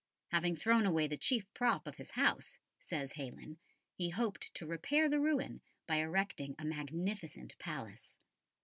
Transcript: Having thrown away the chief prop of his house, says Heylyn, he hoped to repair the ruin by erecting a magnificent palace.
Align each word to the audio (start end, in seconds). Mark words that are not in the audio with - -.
Having 0.29 0.55
thrown 0.55 0.87
away 0.87 1.05
the 1.05 1.15
chief 1.15 1.45
prop 1.53 1.85
of 1.85 1.97
his 1.97 2.09
house, 2.09 2.57
says 2.79 3.13
Heylyn, 3.13 3.57
he 3.93 4.09
hoped 4.09 4.51
to 4.55 4.65
repair 4.65 5.07
the 5.07 5.19
ruin 5.19 5.61
by 5.85 5.97
erecting 5.97 6.55
a 6.57 6.65
magnificent 6.65 7.55
palace. 7.59 8.17